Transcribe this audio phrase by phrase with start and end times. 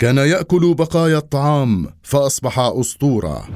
[0.00, 3.48] كان يأكل بقايا الطعام فأصبح أسطورة.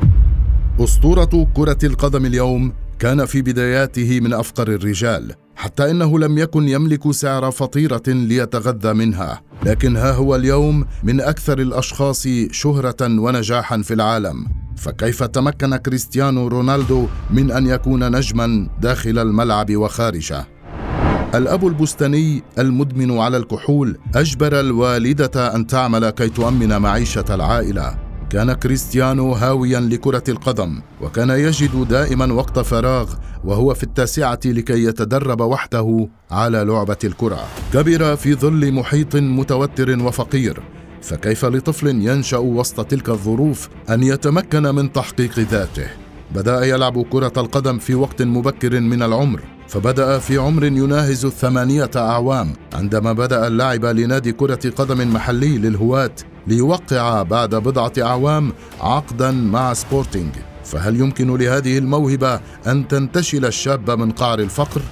[0.80, 7.10] أسطورة كرة القدم اليوم كان في بداياته من أفقر الرجال حتى إنه لم يكن يملك
[7.10, 9.42] سعر فطيرة ليتغذى منها.
[9.66, 14.46] لكن ها هو اليوم من أكثر الأشخاص شهرة ونجاحا في العالم.
[14.77, 20.46] فكيف تمكن كريستيانو رونالدو من أن يكون نجما داخل الملعب وخارجه؟
[21.35, 27.99] الأب البستاني المدمن على الكحول أجبر الوالدة أن تعمل كي تؤمن معيشة العائلة.
[28.31, 33.14] كان كريستيانو هاويا لكرة القدم وكان يجد دائما وقت فراغ
[33.45, 37.41] وهو في التاسعة لكي يتدرب وحده على لعبة الكرة.
[37.73, 40.61] كبر في ظل محيط متوتر وفقير
[41.03, 46.02] فكيف لطفل ينشأ وسط تلك الظروف أن يتمكن من تحقيق ذاته؟
[46.34, 52.53] بدأ يلعب كرة القدم في وقت مبكر من العمر فبدأ في عمر يناهز الثمانية أعوام
[52.75, 56.14] عندما بدأ اللعب لنادي كرة قدم محلي للهواة
[56.47, 60.34] ليوقع بعد بضعة أعوام عقدا مع سبورتينج
[60.65, 64.83] فهل يمكن لهذه الموهبة أن تنتشل الشاب من قعر الفقر؟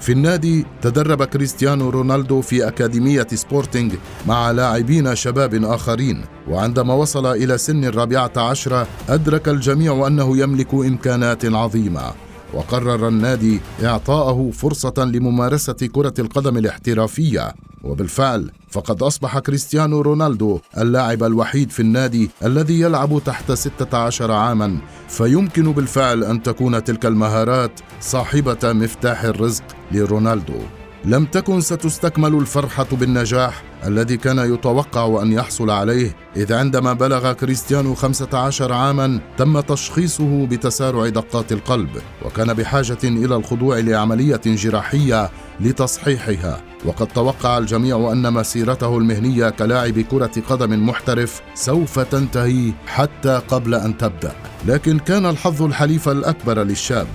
[0.00, 3.94] في النادي تدرب كريستيانو رونالدو في أكاديمية سبورتينج
[4.26, 11.44] مع لاعبين شباب آخرين وعندما وصل إلى سن الرابعة عشرة أدرك الجميع أنه يملك إمكانات
[11.44, 12.12] عظيمة
[12.54, 17.54] وقرر النادي إعطاءه فرصة لممارسة كرة القدم الاحترافية.
[17.84, 24.78] وبالفعل فقد أصبح كريستيانو رونالدو اللاعب الوحيد في النادي الذي يلعب تحت 16 عاما.
[25.08, 30.60] فيمكن بالفعل أن تكون تلك المهارات صاحبة مفتاح الرزق لرونالدو.
[31.04, 37.94] لم تكن ستستكمل الفرحة بالنجاح الذي كان يتوقع أن يحصل عليه إذ عندما بلغ كريستيانو
[37.94, 41.90] 15 عاما تم تشخيصه بتسارع دقات القلب
[42.24, 46.62] وكان بحاجة إلى الخضوع لعملية جراحية لتصحيحها.
[46.84, 53.98] وقد توقع الجميع أن مسيرته المهنية كلاعب كرة قدم محترف سوف تنتهي حتى قبل أن
[53.98, 54.32] تبدأ.
[54.66, 57.08] لكن كان الحظ الحليف الأكبر للشاب.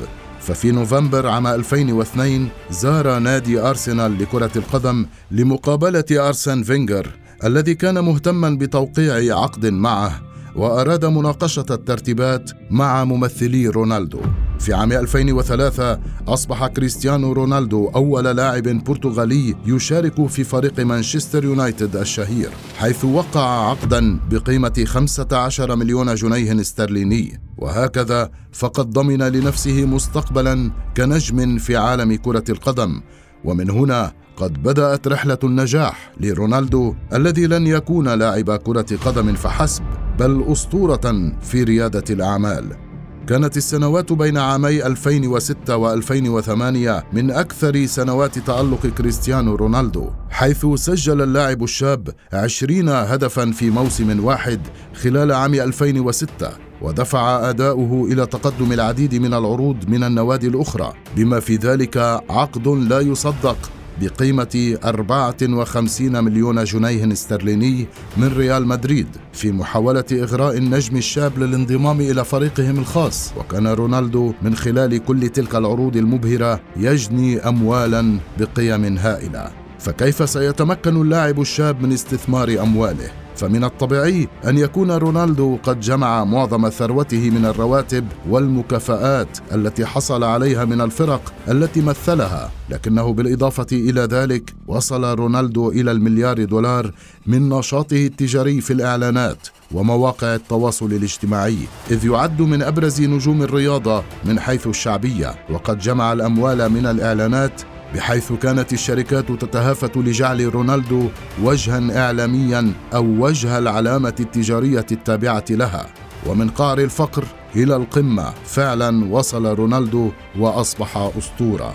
[0.46, 7.10] ففي نوفمبر عام 2002 زار نادي أرسنال لكرة القدم لمقابلة أرسن فينجر
[7.44, 10.22] الذي كان مهتما بتوقيع عقد معه
[10.56, 14.20] وأراد مناقشة الترتيبات مع ممثلي رونالدو.
[14.60, 22.50] في عام 2003 أصبح كريستيانو رونالدو أول لاعب برتغالي يشارك في فريق مانشستر يونايتد الشهير
[22.78, 27.45] حيث وقع عقدا بقيمة 15 مليون جنيه استرليني.
[27.58, 33.02] وهكذا فقد ضمن لنفسه مستقبلا كنجم في عالم كرة القدم.
[33.44, 39.84] ومن هنا قد بدأت رحلة النجاح لرونالدو الذي لن يكون لاعب كرة قدم فحسب
[40.20, 42.86] بل أسطورة في ريادة الأعمال.
[43.28, 51.64] كانت السنوات بين عامي 2006 و2008 من أكثر سنوات تألق كريستيانو رونالدو حيث سجل اللاعب
[51.64, 54.60] الشاب 20 هدفا في موسم واحد
[54.94, 61.56] خلال عام 2006 ودفع أداؤه إلى تقدم العديد من العروض من النوادي الأخرى بما في
[61.56, 61.98] ذلك
[62.30, 63.58] عقد لا يصدق
[64.02, 67.88] بقيمة 54 مليون جنيه استرليني
[68.18, 74.56] من ريال مدريد في محاولة إغراء النجم الشاب للانضمام إلى فريقهم الخاص وكان رونالدو من
[74.56, 82.62] خلال كل تلك العروض المبهرة يجني أموالا بقيم هائلة فكيف سيتمكن اللاعب الشاب من استثمار
[82.62, 90.24] أمواله؟ فمن الطبيعي أن يكون رونالدو قد جمع معظم ثروته من الرواتب والمكافآت التي حصل
[90.24, 92.52] عليها من الفرق التي مثلها.
[92.70, 96.92] لكنه بالإضافة إلى ذلك وصل رونالدو إلى المليار دولار
[97.28, 101.58] من نشاطه التجاري في الإعلانات ومواقع التواصل الاجتماعي
[101.92, 105.36] إذ يعد من أبرز نجوم الرياضة من حيث الشعبية.
[105.50, 107.62] وقد جمع الأموال من الإعلانات
[107.94, 111.08] بحيث كانت الشركات تتهافت لجعل رونالدو
[111.44, 115.86] وجها اعلاميا أو وجه العلامة التجارية التابعة لها.
[116.28, 117.26] ومن قعر الفقر
[117.56, 121.74] إلى القمة فعلا وصل رونالدو وأصبح أسطورة.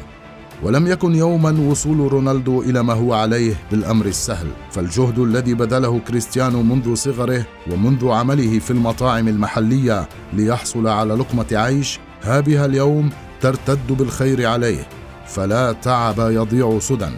[0.62, 4.46] ولم يكن يوما وصول رونالدو إلى ما هو عليه بالأمر السهل.
[4.70, 11.98] فالجهد الذي بذله كريستيانو منذ صغره ومنذ عمله في المطاعم المحلية ليحصل على لقمة عيش
[12.22, 14.99] ها بها اليوم ترتد بالخير عليه.
[15.30, 17.08] فلا تعب يضيع سدى.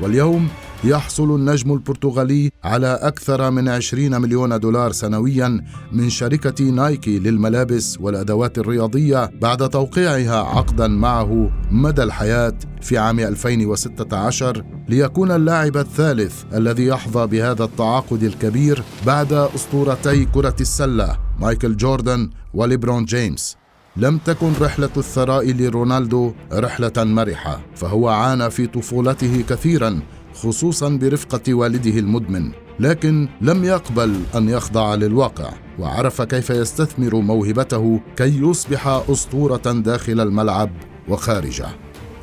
[0.00, 0.48] واليوم
[0.84, 8.58] يحصل النجم البرتغالي على أكثر من 20 مليون دولار سنويا من شركة نايكي للملابس والأدوات
[8.58, 17.26] الرياضية بعد توقيعها عقدا معه مدى الحياة في عام 2016 ليكون اللاعب الثالث الذي يحظى
[17.26, 23.61] بهذا التعاقد الكبير بعد أسطورتي كرة السلة مايكل جوردن وليبرون جيمس.
[23.96, 30.00] لم تكن رحلة الثراء لرونالدو رحلة مرحة، فهو عانى في طفولته كثيرا
[30.34, 32.50] خصوصا برفقة والده المدمن،
[32.80, 40.70] لكن لم يقبل أن يخضع للواقع وعرف كيف يستثمر موهبته كي يصبح أسطورة داخل الملعب
[41.08, 41.66] وخارجه.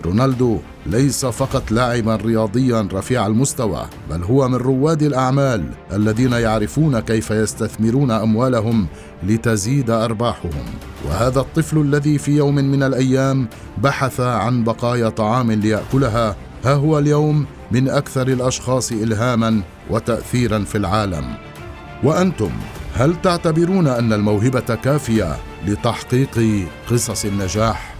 [0.05, 5.63] رونالدو ليس فقط لاعبا رياضيا رفيع المستوى بل هو من رواد الأعمال
[5.93, 8.87] الذين يعرفون كيف يستثمرون أموالهم
[9.23, 10.65] لتزيد أرباحهم.
[11.07, 13.47] وهذا الطفل الذي في يوم من الأيام
[13.77, 16.35] بحث عن بقايا طعام ليأكلها
[16.65, 21.25] ها هو اليوم من أكثر الأشخاص الهاما وتاثيرا في العالم.
[22.03, 22.49] وأنتم
[22.93, 25.37] هل تعتبرون أن الموهبة كافية
[25.67, 27.98] لتحقيق قصص النجاح؟